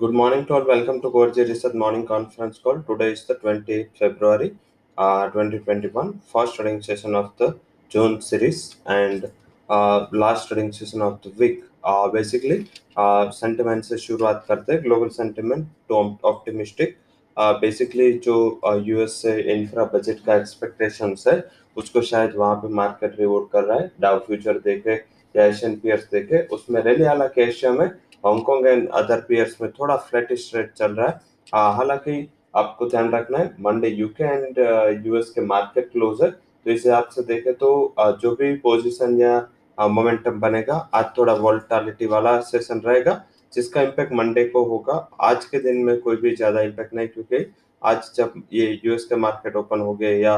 Good 0.00 0.12
morning 0.12 0.46
to 0.46 0.54
all. 0.54 0.64
Welcome 0.64 1.00
to 1.02 1.10
Gorge 1.10 1.38
Research 1.38 1.74
Morning 1.74 2.06
Conference 2.06 2.60
Call. 2.60 2.82
Today 2.82 3.10
is 3.14 3.24
the 3.24 3.34
28th 3.34 3.88
February 3.98 4.54
uh, 4.98 5.28
2021, 5.30 6.20
first 6.32 6.54
trading 6.54 6.80
session 6.82 7.16
of 7.16 7.32
the 7.36 7.58
June 7.88 8.20
series 8.20 8.76
and 8.86 9.28
uh, 9.68 10.06
last 10.12 10.46
trading 10.46 10.70
session 10.70 11.02
of 11.02 11.20
the 11.22 11.30
week. 11.30 11.64
Uh, 11.82 12.06
basically, 12.06 12.70
uh, 12.96 13.32
sentiment 13.32 13.84
से 13.84 13.98
शुरुआत 13.98 14.44
करते 14.48 14.72
हैं 14.72 14.82
global 14.82 15.08
sentiment 15.18 15.92
optimistic 16.24 16.96
basically 17.36 18.12
जो 18.24 18.38
US 18.86 19.10
uh, 19.10 19.22
से 19.22 19.40
infra 19.58 19.84
budget 19.94 20.24
का 20.26 20.36
expectations 20.36 21.28
है 21.28 21.42
उसको 21.76 22.02
शायद 22.14 22.36
वहाँ 22.36 22.56
पे 22.62 22.74
मार्केट 22.82 23.20
रिवॉर्ड 23.20 23.48
कर 23.52 23.64
रहा 23.64 23.78
है 23.78 23.90
डाउ 24.00 24.18
फ्यूचर 24.26 24.58
देखे 24.64 25.02
या 25.34 25.44
एशियन 25.46 25.76
पियर्स 25.76 26.08
देखे 26.12 26.46
उसमें 26.54 26.82
रैली 26.82 27.04
हालाँकि 27.04 27.42
एशिया 27.42 27.72
में 27.72 27.90
हांगकांग 28.24 28.66
एंड 28.66 28.88
अदर 28.90 29.20
पेयर्स 29.28 29.60
में 29.60 29.70
थोड़ा 29.72 29.96
फ्लैटिश 29.98 30.50
रेट 30.54 30.72
चल 30.72 30.92
रहा 30.92 31.06
है। 31.06 31.76
हालाँकि 31.76 32.28
आपको 32.56 32.88
ध्यान 32.88 33.10
रखना 33.12 33.38
है 33.38 33.54
मंडे 33.60 33.88
यूके 33.88 34.24
एंड 34.24 34.58
यूएस 35.06 35.30
के 35.30 35.40
मार्केट 35.46 35.90
क्लोज 35.92 36.22
है। 36.22 36.30
तो 36.30 36.70
इस 36.70 36.76
हिसाब 36.76 37.08
से 37.08 37.22
देखें 37.24 37.52
तो 37.54 37.94
जो 38.22 38.34
भी 38.36 38.54
पोजीशन 38.58 39.18
या 39.20 39.38
मोमेंटम 39.78 40.40
बनेगा, 40.40 40.74
आज 40.94 41.04
थोड़ा 41.18 41.32
वोल्टालिटी 41.34 42.06
वाला 42.06 42.38
सेशन 42.42 42.80
रहेगा, 42.80 43.22
जिसका 43.52 43.82
इम्पैक्ट 43.82 44.12
मंडे 44.12 44.44
को 44.46 44.64
होगा। 44.64 44.94
आज 45.22 45.44
के 45.44 45.58
दिन 45.60 45.76
में 45.84 46.00
कोई 46.00 46.16
भी 46.16 46.34
ज़्यादा 46.36 46.60
इम्पैक्ट 46.62 46.94
नहीं, 46.94 47.08
क्योंकि 47.08 47.52
आज 47.82 48.10
जब 48.16 48.32
ये 48.52 48.80
यूएस 48.84 49.04
के 49.04 49.16
मार्केट 49.16 49.56
ओपन 49.56 49.80
हो 49.80 49.94
गए 49.94 50.18
या 50.18 50.36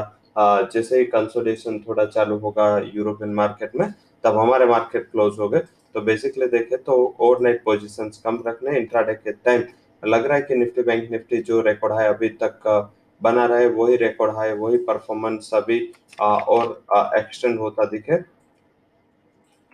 जैसे 0.73 0.97
ही 0.99 1.05
कंसोलिडेशन 1.07 1.79
थोड़ा 1.87 2.05
चालू 2.05 2.37
होगा 2.39 2.77
यूरोपियन 2.85 3.33
मार्केट 3.33 3.75
में, 3.75 3.93
तब 4.23 4.37
हमारे 4.37 4.65
मार्केट 4.65 5.09
क्लोज 5.11 5.39
हो 5.39 5.49
गए। 5.49 5.61
तो 5.95 6.01
बेसिकली 6.01 6.47
देखे 6.47 6.77
तो 6.79 6.93
ओवरनाइट 7.19 7.63
पोजीशंस 7.63 8.21
कम 8.25 8.43
रखने 8.47 8.77
इंट्राडे 8.79 9.13
के 9.13 9.31
टाइम 9.33 9.63
लग 10.03 10.25
रहा 10.25 10.37
है 10.37 10.41
कि 10.43 10.55
निफ्टी 10.55 10.81
बैंक, 10.81 11.11
निफ्टी 11.11 11.37
जो 11.39 11.61
रिकॉर्ड 11.61 11.93
है 11.93 12.07
अभी 12.09 12.29
तक 12.43 12.89
बना 13.21 13.45
रहे 13.45 13.65
वही 13.69 13.95
रिकॉर्ड 13.97 14.37
है 14.37 14.53
वही 14.55 14.77
परफॉर्मेंस 14.85 15.49
अभी 15.53 15.79
और 16.21 16.83
एक्सटेंड 17.17 17.59
होता 17.59 17.85
दिखे। 17.87 18.17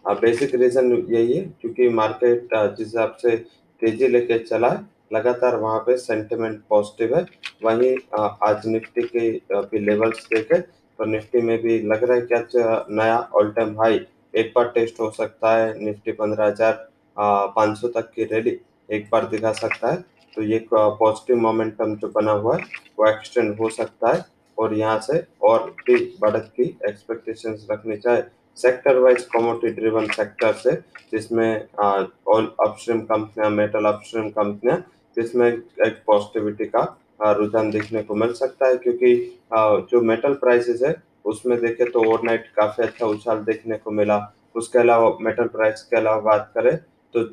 बेसिक 0.06 0.56
रीजन 0.56 0.92
यही 1.10 1.34
है, 1.34 1.42
क्योंकि 1.62 1.88
मार्केट 1.92 2.50
जिस 2.54 2.88
हिसाब 2.88 3.16
से 3.22 3.36
तेज़ी 3.82 4.08
लेके 4.08 4.38
चला 4.40 4.70
है, 4.70 4.86
लगातार 5.14 5.56
वहाँ 5.58 5.80
पे 5.80 5.98
सेंटिमेंट 5.98 6.62
पॉजिटिव 6.70 7.16
है। 7.18 7.26
वहीं 7.64 7.96
आज 8.20 8.68
निफ्टी 8.68 9.02
के 9.06 9.30
भी 9.52 9.80
लेवल्स 9.80 10.28
देखे 10.34 10.60
तो 10.60 11.06
निफ्टी 11.06 11.42
में 11.42 11.58
भी 11.62 11.80
लग 11.82 12.04
रहा 12.04 12.16
है 12.16 12.22
कि 12.22 12.36
आज 12.36 12.86
नया 12.92 13.18
ऑल 13.34 13.52
टाइम 13.52 13.80
हाई 13.80 14.00
एक 14.34 14.52
बार 14.56 14.72
टेस्ट 14.76 15.00
हो 15.00 15.10
सकता 15.12 15.56
है, 15.56 15.74
निफ्टी 15.80 16.12
पंद्रह 16.14 16.46
हज़ार 16.46 16.88
पाँच 17.18 17.78
सौ 17.78 17.88
तक 17.90 18.12
की 18.16 18.24
रैली 18.26 18.58
एक 18.90 19.08
बार 19.12 19.26
दिखा 19.28 19.52
सकता 19.54 19.92
है। 19.92 20.04
तो 20.34 20.44
ये 20.44 20.66
पॉजिटिव 20.74 21.38
मोमेंटम 21.38 21.96
जो 21.96 22.08
बना 22.10 22.32
हुआ 22.34 22.58
है, 22.58 22.64
वो 23.00 23.08
एक्सटेंड 23.10 23.56
हो 23.60 23.70
सकता 23.72 24.14
है। 24.14 24.26
और 24.58 24.74
यहाँ 24.74 25.00
से 25.02 25.24
और 25.44 25.70
भी 25.80 25.96
बढ़त 26.22 26.52
की 26.56 26.64
एक्सपेक्टेशंस 26.90 27.68
रखनी 27.72 27.98
चाहिए। 27.98 28.24
Sector 28.58 28.98
wise 29.00 29.24
commodity 29.34 29.74
driven 29.74 30.08
sector 30.08 30.54
से, 30.54 30.72
जिसमें 31.12 31.68
ऑल 31.78 32.52
अपस्ट्रीम 32.62 33.02
कंपनियाँ 33.02 33.50
मेटल 33.52 33.86
अपस्ट्रीम 33.86 34.30
कंपनियाँ 34.30 34.78
जिसमें 35.18 35.48
एक 35.48 36.02
पॉजिटिविटी 36.08 36.66
का 36.68 37.32
रुझान 37.32 37.70
देखने 37.72 38.02
को 38.04 38.16
मिल 38.16 38.34
सकता 38.34 38.68
है। 38.68 38.78
क्योंकि 38.78 39.16
जो 39.54 40.02
मेटल 40.04 40.34
प्राइसेस 40.36 40.82
है 40.84 40.92
उसमें 41.28 41.60
देखे 41.62 41.86
तो 41.86 42.00
ओवरनाइट 42.02 42.48
काफ़ी 42.56 42.84
अच्छा 42.84 43.06
उछाल 43.08 43.44
देखने 43.44 43.78
को 43.78 43.92
मिला। 43.94 44.20
उसके 44.56 44.80
अलावा 44.80 45.18
मेटल 45.22 45.48
प्राइस 45.50 45.82
के 45.84 45.98
अलावा 45.98 46.20
बात 46.24 46.52
करें 46.56 46.76
तो 47.14 47.24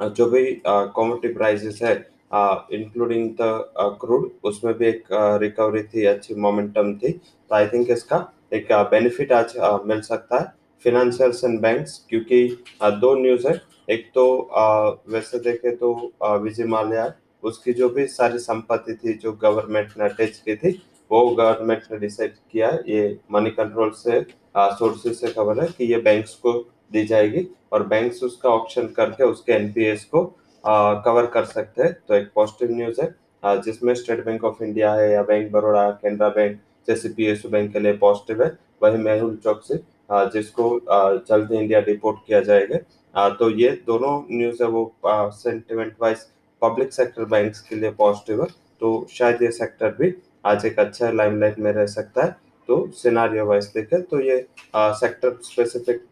जो 0.00 0.26
भी 0.30 0.44
कॉमोडिटी 0.66 1.32
प्राइसेस 1.34 1.78
है 1.82 1.94
इंक्लूडिंग 2.72 3.28
द 3.40 3.96
क्रूड 4.00 4.30
उसमें 4.44 4.72
भी 4.74 4.86
एक 4.86 5.04
रिकवरी 5.42 5.82
थी, 5.82 6.04
अच्छी 6.04 6.34
मोमेंटम 6.36 6.94
थी। 6.94 7.12
तो 7.12 7.54
आई 7.54 7.66
थिंक 7.68 7.90
इसका 7.90 8.18
एक 8.52 8.72
बेनिफिट 8.90 9.32
आज 9.32 9.54
मिल 9.86 10.00
सकता 10.02 10.40
है 10.40 10.52
फिनेंशियल्स 10.84 11.44
एंड 11.44 11.60
बैंक्स 11.60 11.98
क्योंकि 12.08 12.46
दो 13.00 13.14
न्यूज़ 13.18 13.46
है। 13.48 13.60
एक 13.90 14.10
तो 14.14 14.24
वैसे 15.08 15.38
देखे 15.40 15.74
तो 15.76 15.92
विजय 16.22 16.64
माल्या 16.66 17.12
उसकी 17.42 17.72
जो 17.72 17.88
भी 17.88 18.06
सारी 18.08 18.38
संपत्ति 18.40 18.94
थी, 18.94 19.12
जो 19.14 19.32
गवर्नमेंट 19.34 19.92
ने 19.98 20.04
अटैच 20.04 20.36
की 20.38 20.56
थी 20.56 20.72
वो 21.10 21.28
गवर्नमेंट 21.30 21.82
ने 21.92 21.98
डिसाइड 21.98 22.32
किया 22.52 22.68
ये 22.88 23.18
मनी 23.32 23.50
कंट्रोल 23.52 23.90
से 23.96 24.20
सोर्सेज 24.56 25.14
से 25.16 25.32
खबर 25.32 25.62
है 25.62 25.68
कि 25.78 25.84
ये 25.84 25.98
बैंक्स 26.00 26.34
को 26.36 26.52
दी 26.92 27.04
जाएगी 27.06 27.46
और 27.72 27.86
बैंक्स 27.86 28.22
उसका 28.22 28.48
ऑप्शन 28.50 28.86
करके 28.96 29.24
उसके 29.24 29.52
एनपीएस 29.52 30.04
को 30.14 30.24
कवर 31.04 31.26
कर 31.34 31.44
सकते 31.44 31.82
हैं। 31.82 31.92
तो 32.08 32.14
एक 32.14 32.30
पॉजिटिव 32.34 32.76
न्यूज़ 32.76 33.00
है 33.00 33.62
जिसमें 33.62 33.94
स्टेट 33.94 34.24
बैंक 34.24 34.44
ऑफ़ 34.44 34.62
इंडिया 34.64 34.92
है 34.94 35.10
या 35.12 35.22
बैंक 35.22 35.50
बड़ोड़ा 35.52 35.90
केनरा 35.92 36.28
बैंक 36.30 36.58
जैसे 36.88 37.08
पीएसयू 37.08 37.50
बैंक 37.50 37.72
के 37.72 37.78
लिए 37.78 37.92
पॉजिटिव 37.98 38.42
है, 38.42 38.50
वही 38.82 38.98
मेहुल 38.98 39.36
चौक 39.44 39.62
से 39.64 39.80
जिसको 40.32 40.80
जल्द 41.28 41.52
इंडिया 41.52 41.80
डिपोर्ट 41.82 42.18
किया 42.26 42.40
जाएगा। 42.42 43.28
तो 43.30 43.50
ये 43.52 43.70
दोनों 43.86 44.12
न्यूज़ 44.30 44.62
है, 44.62 44.68
वो 44.68 44.94
sentiment 45.04 45.94
wise 46.00 46.26
public 46.62 46.92
sector 46.92 47.24
banks 47.26 47.60
के 47.60 47.76
लिए 47.76 47.90
पॉजिटिव 47.92 48.42
है 48.42 48.48
तो 48.80 49.06
शायद 49.10 49.42
ये 49.42 49.50
सेक्टर 49.52 49.94
भी 49.94 50.10
आज 50.44 50.64
एक 50.66 50.78
अच्छा 50.78 51.10
लाइमलाइट 51.12 51.58
में 51.58 51.70
रह 51.72 51.86
सकता 51.88 52.24
है 52.24 52.36
तो 52.68 52.76
सिनारियो 52.94 53.44
वाइज 53.46 53.66
देखें 53.74 54.02
तो 54.02 54.20
ये 54.20 54.36
सेक्टर 54.76 55.36
स्पेसिफिक 55.42 56.02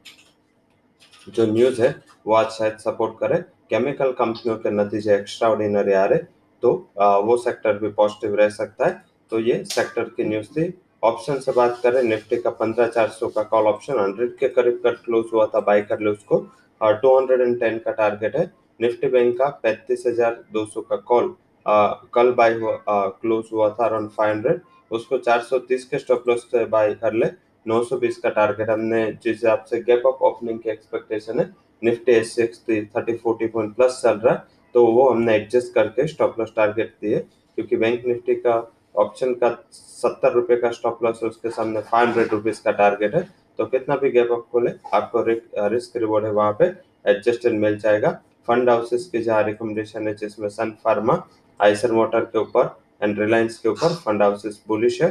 जो 1.29 1.47
न्यूज़ 1.47 1.81
है 1.83 1.95
वो 2.27 2.35
आज 2.35 2.51
शायद 2.51 2.79
सपोर्ट 2.81 3.19
करे। 3.19 3.39
केमिकल 3.71 4.13
कंपनियों 4.15 4.57
के 4.59 4.71
नतीजे 4.71 5.15
एक्स्ट्रा 5.15 5.49
ऑर्डिनरी 5.51 5.93
आ 5.93 6.05
रहे 6.05 6.19
तो 6.63 6.73
आ, 7.01 7.17
वो 7.19 7.37
सेक्टर 7.39 7.79
भी 7.79 7.89
पॉजिटिव 7.91 8.35
रह 8.37 8.49
सकता 8.51 8.87
है। 8.87 9.03
तो 9.33 9.39
ये 9.41 9.63
सेक्टर 9.67 10.05
की 10.17 10.25
न्यूज़ 10.25 10.49
थी। 10.51 10.73
ऑप्शन 11.03 11.39
से 11.41 11.53
बात 11.53 11.79
करें 11.83 12.03
निफ्टी 12.03 12.37
का 12.39 12.51
पंद्रह 12.53 12.87
चार 12.89 13.09
सौ 13.11 13.29
का 13.29 13.43
कॉल 13.45 13.67
ऑप्शन 13.67 13.99
हंड्रेड 14.01 14.37
के 14.39 14.49
करीब 14.51 14.81
कट 14.85 15.05
क्लोज 15.05 15.25
हुआ 15.33 15.47
था 15.55 15.61
बाई 15.63 15.83
कर 15.83 16.01
ले 16.01 16.11
उसको 16.11 16.39
टू 16.81 17.17
हंड्रेड 17.19 17.41
एंड 17.41 17.59
टेन 17.61 17.79
का 17.79 17.93
टारगेट 17.93 18.37
है। 18.37 18.51
निफ्टी 18.81 19.09
बैंक 19.09 19.37
का 19.39 19.49
पैंतीस 19.63 20.05
हज़ार 20.07 20.43
दो 20.53 20.65
सौ 20.67 20.81
का 20.83 20.97
कॉल 21.09 21.35
कल 21.67 22.35
हुआ 22.61 22.77
क्लोज 22.89 23.49
हुआ 23.53 23.69
था 23.71 23.87
अराउंड 23.87 24.11
500 24.11 24.59
उसको 24.91 25.19
430 25.19 25.85
के 25.85 25.99
स्टॉप 25.99 26.29
लॉस 26.29 26.43
से 26.51 26.65
बाय 26.67 26.95
कर 26.95 27.13
ले। 27.15 27.27
920 27.67 28.17
का 28.17 28.31
टारगेट 28.31 28.71
हमने, 28.71 29.05
जिस 29.13 29.33
हिसाब 29.33 29.65
से 29.65 29.81
गैप 29.83 30.07
अप 30.07 30.23
ओपनिंग 30.23 30.59
की 30.61 30.71
एक्सपेक्टेशन 30.71 31.41
है 31.41 31.51
Nifty 31.83 32.13
S 32.13 32.35
six 32.35 32.61
thirty 32.69 33.17
forty 33.17 33.47
point 33.49 33.75
plus 33.77 34.01
चल 34.03 34.19
रहा 34.19 34.35
है। 34.35 34.45
तो 34.75 34.85
वो 34.87 35.09
हमने 35.11 35.35
एडजस्ट 35.37 35.73
करके 35.75 36.07
स्टॉप 36.09 36.39
लॉस 36.39 36.53
टारगेट 36.57 36.95
दिए, 37.01 37.19
क्योंकि 37.19 37.77
बैंक 37.77 38.05
निफ्टी 38.07 38.35
का 38.37 38.57
ऑप्शन 38.99 39.33
का 39.35 39.49
सत्तर 39.73 40.33
रुपए 40.33 40.57
का 40.57 40.71
स्टॉप 40.71 41.03
लॉस 41.05 41.21
है, 41.23 41.29
उसके 41.29 41.51
सामने 41.51 41.81
फाइव 41.83 42.09
हंड्रेड 42.09 42.33
रुपीज़ 42.33 42.63
का 42.65 42.71
टारगेट 42.73 43.15
है। 43.15 43.23
तो 43.59 43.67
कितना 43.67 43.97
भी 43.97 44.11
गैप 44.11 44.33
अप 44.33 44.47
खोले, 44.53 44.71
आपको 44.95 45.25
रिस्क 45.69 45.97
रिवॉर्ड 45.97 46.25
है 46.25 46.33
वहाँ 46.33 46.57
पे 46.59 46.65
एडजस्टेड 47.11 47.53
मिल 47.61 47.79
जाएगा। 47.79 48.11
फंड 48.49 48.71
हाउसेस 48.71 49.09
की 49.13 49.21
जहाँ 49.21 49.43
रिकमेंडेशन 49.45 50.09
है, 50.09 50.15
जिसमें 50.15 50.49
सन 50.49 50.71
फार्मा 50.85 51.15
आइसर 51.63 51.93
मोटर 51.93 52.25
के 52.25 52.39
ऊपर 52.39 52.77
एंड 53.03 53.19
रिलायंस 53.21 53.59
के 53.59 53.69
ऊपर 53.69 53.95
फंड 53.97 54.23
हाउसेस 54.23 54.63
बुलिश 54.69 55.01
है। 55.03 55.11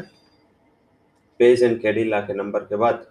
पेज 1.39 1.63
एंड 1.63 1.79
कैडिला 1.81 2.19
के 2.22 2.34
नंबर 2.34 2.59
के 2.62 2.75
बाद 2.75 3.06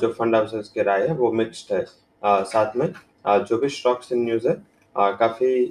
जो 0.00 0.12
फंड 0.12 0.34
हाउसेस 0.34 0.68
के 0.74 0.82
राय 0.82 1.06
है, 1.06 1.14
वो 1.14 1.32
मिक्स्ड 1.32 1.72
है। 1.74 1.84
साथ 2.22 2.76
में 2.76 2.92
जो 3.26 3.58
भी 3.58 3.68
स्टॉक्स 3.70 4.12
इन 4.12 4.24
न्यूज़ 4.24 4.48
है 4.48 4.56
काफ़ी 4.96 5.62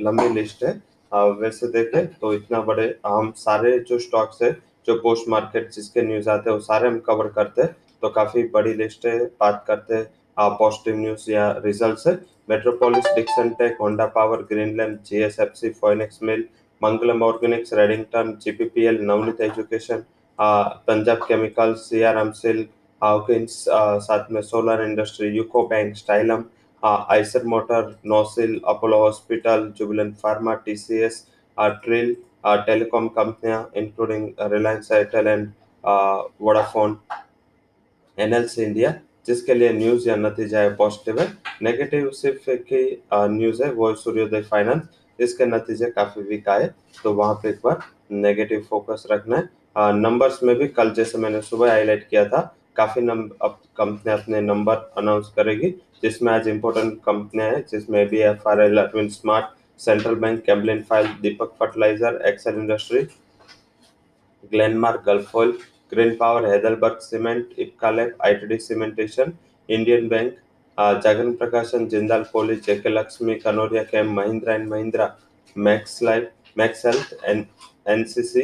लंबी 0.00 0.28
लिस्ट 0.34 0.64
है। 0.64 0.72
वैसे 1.12 1.66
देखें 1.68 2.06
तो 2.14 2.32
इतना 2.34 2.60
बड़े, 2.62 2.86
हम 3.06 3.32
सारे 3.36 3.78
जो 3.80 3.98
स्टॉक्स 3.98 4.42
है, 4.42 4.50
जो 4.86 4.94
पोस्ट 5.00 5.28
मार्केट 5.28 5.70
जिसके 5.72 6.02
न्यूज़ 6.02 6.28
आते 6.30 6.50
हैं, 6.50 6.56
वो 6.56 6.62
सारे 6.62 6.88
हम 6.88 6.98
कवर 7.00 7.28
करते 7.28 7.62
हैं। 7.62 7.76
तो 8.02 8.08
काफ़ी 8.10 8.42
बड़ी 8.48 8.74
लिस्ट 8.74 9.06
है, 9.06 9.18
बात 9.40 9.64
करते 9.68 9.94
हैं 9.94 10.06
पॉजिटिव 10.58 10.96
न्यूज़ 10.96 11.30
या 11.30 11.50
रिज़ल्ट 11.64 12.06
है। 12.06 12.14
Metropolis 12.48 13.06
Dixon 13.16 13.48
tech 13.58 13.76
Honda 13.80 14.06
power 14.12 14.42
Greenland 14.50 14.98
GSFC 15.06 15.70
फोइनेक्स 15.80 16.22
मिल 16.22 16.44
Mangalam 16.80 17.22
organics 17.22 17.72
Redington 17.74 18.32
GPPL 18.42 19.00
Navneet 19.02 19.40
education 19.42 20.02
Punjab 20.88 21.24
chemical 21.28 21.74
CRM 21.78 22.30
silk 22.34 22.68
Hawkins 23.02 23.64
साथ 24.02 24.30
में 24.32 24.40
solar 24.42 24.84
industry 24.84 25.28
UCO 25.30 25.62
bank 25.68 25.96
Stylam 25.96 26.44
Eicher 26.82 27.44
motor 27.46 27.94
Nocil 28.06 28.60
Apollo 28.68 28.98
hospital 28.98 29.72
Jubilant 29.78 30.16
pharma 30.18 30.54
TCS 30.66 31.24
ट्रिल 31.56 32.14
telecom 32.66 33.08
कंपनियाँ 33.16 33.60
including 33.76 34.28
Reliance 34.52 34.92
Airtel 34.92 35.28
and 35.28 35.48
Vodafone 36.40 36.96
NLC 38.18 38.62
India 38.62 38.92
जिसके 39.28 39.54
लिए 39.54 39.72
news 39.72 40.08
या 40.08 40.16
नतीजा 40.16 40.60
है 40.60 40.74
positive 40.76 41.20
है 41.20 41.26
negative 41.62 42.10
सिर्फ़ 42.14 42.50
ही 42.50 42.84
न्यूज़ 43.36 43.62
है 43.62 43.70
वो 43.72 43.92
सूर्योदय 44.04 44.42
फाइनेंस 44.50 44.82
इसके 45.18 45.46
नतीजे 45.46 45.90
काफ़ी 45.90 46.22
वीक 46.28 46.48
आए 46.48 46.70
तो 47.02 47.12
वहाँ 47.14 47.34
पे 47.42 47.48
एक 47.48 47.60
बार 47.64 47.78
नेगेटिव 48.10 48.66
फोकस 48.70 49.06
रखना 49.10 49.36
है। 49.36 49.92
नंबर्स 50.00 50.42
में 50.42 50.54
भी 50.56 50.68
कल 50.78 50.92
जैसे 50.94 51.18
मैंने 51.18 51.42
सुबह 51.42 51.70
हाईलाइट 51.70 52.08
किया 52.10 52.24
था 52.28 52.40
काफ़ी 52.76 53.06
अब 53.08 53.58
कंपनियाँ 53.76 54.18
अपने 54.18 54.40
नंबर 54.40 54.90
अनाउंस 54.98 55.32
करेगी 55.36 55.70
जिसमें 56.02 56.32
आज 56.32 56.48
इम्पोर्टेंट 56.48 56.98
कंपनियाँ 57.06 57.50
हैं 57.50 57.64
जिसमें 57.70 58.06
B 58.08 58.18
F 58.32 58.48
R 58.48 58.60
L 58.60 58.78
Arvind 58.78 59.10
smart 59.10 59.56
Central 59.80 60.16
Bank, 60.16 60.44
Camlin 60.44 60.84
File, 60.84 61.06
Deepak 61.22 61.56
Fertilizer, 61.56 62.20
Excel 62.24 62.54
Industry, 62.54 63.08
Glenmark, 64.52 65.04
Gulf 65.04 65.32
Oil, 65.32 65.52
green 65.92 66.14
power 66.16 66.46
Heidelberg 66.46 66.98
cement 67.00 67.54
इक्का 67.58 67.88
I 68.24 68.34
T 68.34 68.46
D 68.46 68.58
cementation 68.60 69.32
Indian 69.68 70.08
bank 70.08 70.36
Jagan 71.04 71.32
Prakashan 71.34 71.86
Jindal 71.88 72.22
poly 72.32 72.56
JK 72.66 72.88
Lakshmi 72.90 73.34
Kanoria 73.36 73.82
chem 73.84 74.12
Mahindra 74.14 74.54
and 74.54 74.68
Mahindra 74.68 75.14
Max 75.56 76.02
live 76.02 76.28
Max 76.58 76.86
health 76.86 77.14
and 77.24 77.44
NCC 77.88 78.42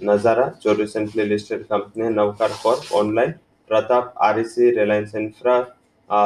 Nazara 0.00 0.46
जो 0.62 0.72
recently 0.74 1.24
listed 1.24 1.62
company 1.66 2.04
है 2.04 2.10
Navkar 2.12 2.52
corp 2.62 2.92
online 2.96 3.32
Pratap 3.70 4.14
R 4.22 4.38
Reliance 4.38 5.14
infra 5.16 5.60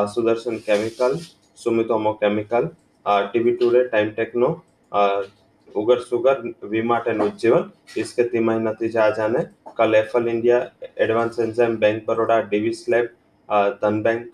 Sudarshan 0.06 0.56
chemical 0.67 1.19
Sumitomo 1.58 2.12
chemical 2.17 2.69
TV 3.06 3.53
today 3.56 3.85
time 3.88 4.11
techno 4.17 4.49
Ugar 5.76 5.98
sugar 6.00 6.42
V Mart 6.64 7.08
and 7.08 7.22
Ujjivan 7.22 7.70
इसके 7.98 8.22
तिमाही 8.28 8.60
नतीजा 8.60 9.04
आ 9.04 9.10
जाने 9.10 9.44
कल 9.76 9.94
FL 9.94 10.28
India, 10.28 10.58
advance 10.98 11.38
enzyme 11.40 11.76
bank, 11.78 12.04
Baroda 12.06 12.40
DV 12.42 12.72
slab 12.74 13.04
Dhan 13.82 14.02
bank 14.02 14.30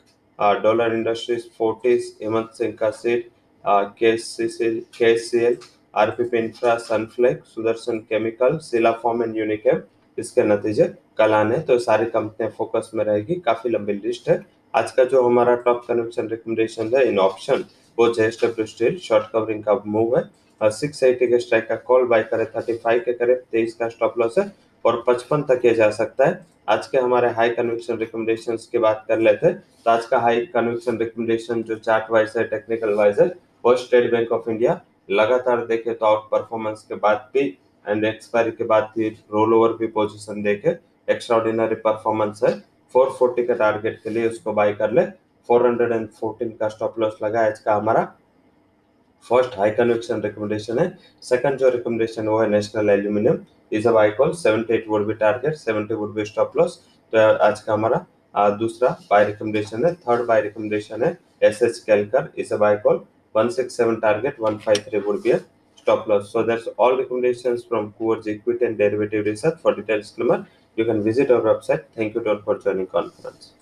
dollar 0.63 0.95
industries 0.95 1.45
Fortis 1.59 2.17
Hemant 2.23 2.51
Singh 2.55 2.73
का 2.81 2.91
CEAT 2.93 3.29
K 3.65 4.17
C 4.17 5.45
L 5.45 5.57
RPP 5.97 6.39
infra 6.39 6.75
Sunflag 6.79 7.45
Sudarshan 7.47 7.99
chemical, 8.01 8.57
सिला 8.59 8.93
form 8.93 9.23
and 9.23 9.37
Unichem, 9.37 9.81
इसके 10.19 10.43
नतीजे 10.45 10.85
कल 11.19 11.33
आने। 11.35 11.59
तो 11.61 11.79
सारी 11.79 12.05
कंपनियाँ 12.07 12.51
फोकस 12.59 12.91
में 12.95 13.05
रहेगी, 13.05 13.35
काफ़ी 13.37 13.71
लंबी 13.71 13.93
लिस्ट 13.95 14.29
है। 14.29 14.45
आज 14.75 14.91
का 14.93 15.05
जो 15.05 15.23
हमारा 15.23 15.55
टॉप 15.57 15.85
कन्वेक्शन 15.89 16.29
रिकमेंडेशन 16.29 16.91
है, 16.95 17.09
इन 17.09 17.19
ऑप्शन 17.19 17.65
वो 17.99 18.13
जेएसडब्ल्यू 18.15 18.67
स्टील 18.67 18.99
शॉर्ट 18.99 19.31
कवरिंग 19.33 19.63
का 19.65 19.75
मूव 19.87 20.17
है। 20.17 20.23
सिक्स 20.61 21.03
एटी 21.03 21.27
के 21.27 21.39
स्ट्राइक 21.39 21.69
का 21.69 21.75
कॉल 21.87 22.05
बाय 22.09 22.23
करे 22.23 22.45
थर्टी 22.47 22.77
फाइव 22.77 23.01
के 23.01 23.13
करीब 23.13 23.43
तेईस 23.53 23.75
का 23.75 23.89
स्टॉप 23.89 24.19
लॉस 24.19 24.39
है 24.39 24.53
और 24.85 25.03
पचपन 25.07 25.43
तक 25.43 25.61
ये 25.65 25.75
जा 25.75 25.91
सकता 25.91 26.27
है। 26.27 26.47
आज 26.69 26.87
के 26.87 26.99
हमारे 26.99 27.29
हाई 27.31 27.51
कन्विक्शन 27.51 27.99
रिकमेंडेशन 27.99 28.57
की 28.73 28.79
बात 28.79 29.05
कर 29.09 29.19
लेते 29.19 29.47
हैं। 29.47 29.63
तो 29.85 29.91
आज 29.91 30.07
का 30.07 30.19
हाई 30.19 30.41
कन्विक्शन 30.55 30.99
रिकमेंडेशन 30.99 31.63
जो 31.63 31.77
चार्ट 31.77 32.11
वाइज 32.13 32.33
है 32.37 32.45
टेक्निकल 32.45 32.95
वाइज 32.95 33.21
है, 33.21 33.27
वो 33.65 33.75
स्टेट 33.77 34.11
बैंक 34.13 34.33
ऑफ़ 34.33 34.51
इंडिया 34.51 34.81
लगातार 35.11 35.65
देखे 35.67 35.95
तो 35.95 36.07
आउट 36.07 36.29
परफॉर्मेंस 36.31 36.85
के 36.89 36.95
बाद 36.97 37.29
भी 37.35 37.47
एंड 37.85 38.05
एक्सपायरी 38.05 38.51
के 38.51 38.65
बाद 38.65 38.93
भी 38.97 39.09
रोल 39.09 39.55
ओवर 39.55 39.73
भी 39.73 39.87
पोजीशन 39.89 40.43
देखे। 40.43 40.77
एक्स्ट्राऑर्डिनरी 41.09 41.75
परफॉर्मेंस 41.85 42.41
है। 42.45 42.53
440 42.95 43.47
का 43.47 43.55
टारगेट 43.55 44.01
के 44.03 44.11
लिए 44.11 44.29
उसको 44.29 44.53
बाय 44.53 44.73
कर 44.73 44.93
ले। 44.93 45.03
414 45.49 46.51
का 46.59 46.69
स्टॉप 46.69 46.99
लॉस 47.01 47.19
लगा 47.23 47.41
है 47.43 47.53
इसका 47.53 47.75
हमारा। 47.75 48.03
फ़र्स्ट 49.25 49.59
हाई 49.59 49.71
कन्विक्शन 49.81 50.23
रिकमेंडेशन 50.23 50.79
है 50.79 50.89
सेकंड 51.23 51.59
जो 51.59 51.69
रिकमेंडेशन 51.71 52.29
वो 52.29 52.39
है 52.41 52.49
national 52.51 52.91
aluminium 52.91 53.45
is 53.73 53.89
a 53.89 53.93
buy 53.93 54.11
call 54.19 54.33
78 54.35 54.89
would 54.89 55.07
be 55.07 55.15
target 55.25 55.57
70 55.59 55.93
would 55.99 56.15
be 56.15 56.25
stop 56.25 56.57
loss 56.59 56.79
तो 57.13 57.29
आज 57.45 57.61
का 57.61 57.73
हमारा 57.73 58.05
आ, 58.35 58.49
दूसरा 58.65 58.97
बाय 59.11 59.25
रिकमेंडेशन 59.25 59.85
है 59.87 59.95
थर्ड 59.95 60.27
बाय 60.27 60.41
रिकमेंडेशन 60.43 61.03
है 61.03 61.19
S 61.49 61.63
H 61.63 61.79
Kelkar 61.87 62.33
is 62.39 62.55
a 62.55 62.57
buy 62.57 62.77
call 62.85 63.05
167 63.35 64.01
target 64.01 64.39
153 64.39 65.07
would 65.07 65.23
be 65.23 65.33
a 65.33 65.41
stop 65.77 66.07
loss 66.07 66.33
so 66.33 66.43
that's 66.43 66.67
all 66.77 66.97
recommendations 66.97 67.65
from 67.65 67.93
Coors 67.95 68.27
equity 68.27 68.65
and 68.65 68.79
derivative 68.79 69.27
research 69.27 69.61
for 69.61 69.75
details 69.75 70.15
you 70.77 70.85
can 70.85 71.03
visit 71.03 71.31
our 71.31 71.41
website 71.43 71.85
thank 71.95 72.15
you 72.15 72.25
all 72.25 72.41
for 72.41 72.59
joining 72.59 72.87
conference 72.89 73.53